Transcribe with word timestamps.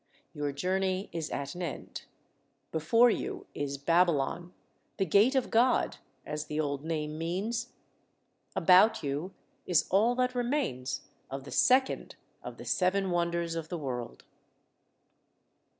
Your 0.33 0.51
journey 0.51 1.09
is 1.11 1.29
at 1.29 1.53
an 1.53 1.61
end. 1.61 2.05
Before 2.71 3.11
you 3.11 3.45
is 3.53 3.77
Babylon, 3.77 4.51
the 4.97 5.05
'Gate 5.05 5.35
of 5.35 5.51
God," 5.51 5.97
as 6.25 6.45
the 6.45 6.59
old 6.59 6.83
name 6.83 7.19
means. 7.19 7.73
About 8.55 9.03
you 9.03 9.31
is 9.67 9.85
all 9.91 10.15
that 10.15 10.33
remains 10.33 11.01
of 11.29 11.43
the 11.43 11.51
second 11.51 12.15
of 12.41 12.57
the 12.57 12.65
Seven 12.65 13.11
Wonders 13.11 13.53
of 13.53 13.69
the 13.69 13.77
World. 13.77 14.23